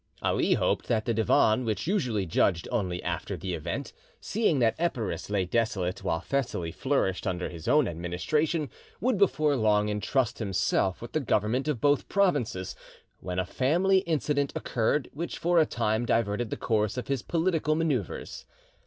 Ali 0.23 0.55
hoped 0.55 0.87
that 0.87 1.05
the 1.05 1.13
Divan, 1.13 1.63
which 1.63 1.85
usually 1.85 2.25
judged 2.25 2.67
only 2.71 3.03
after 3.03 3.37
the 3.37 3.53
event, 3.53 3.93
seeing 4.19 4.57
that 4.57 4.73
Epirus 4.79 5.29
lay 5.29 5.45
desolate, 5.45 6.03
while 6.03 6.19
Thessaly 6.21 6.71
flourished 6.71 7.27
under 7.27 7.49
his 7.49 7.67
own 7.67 7.87
administration, 7.87 8.71
would, 8.99 9.19
before 9.19 9.55
long, 9.55 9.89
entrust 9.89 10.39
himself 10.39 11.03
with 11.03 11.11
the 11.11 11.19
government 11.19 11.67
of 11.67 11.79
both 11.79 12.09
provinces, 12.09 12.75
when 13.19 13.37
a 13.37 13.45
family 13.45 13.99
incident 14.07 14.51
occurred, 14.55 15.07
which 15.13 15.37
for 15.37 15.59
a 15.59 15.67
time 15.67 16.03
diverted 16.07 16.49
the 16.49 16.57
course 16.57 16.97
of 16.97 17.07
his 17.07 17.21
political 17.21 17.75
manoeuvres. 17.75 18.45